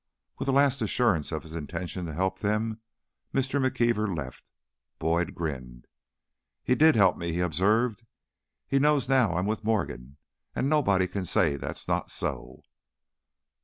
With 0.39 0.47
a 0.47 0.51
last 0.51 0.81
assurance 0.81 1.31
of 1.31 1.43
his 1.43 1.53
intention 1.53 2.07
to 2.07 2.13
help 2.15 2.39
them, 2.39 2.79
Mr. 3.35 3.63
McKeever 3.63 4.17
left. 4.17 4.43
Boyd 4.97 5.35
grinned. 5.35 5.85
"He 6.63 6.73
did 6.73 6.95
help 6.95 7.17
me," 7.17 7.33
he 7.33 7.39
observed. 7.39 8.03
"He 8.67 8.79
knows 8.79 9.07
now 9.07 9.33
I'm 9.35 9.45
with 9.45 9.63
Morgan, 9.63 10.17
and 10.55 10.67
nobody 10.67 11.07
can 11.07 11.25
say 11.25 11.55
that's 11.55 11.87
not 11.87 12.09
so!" 12.09 12.63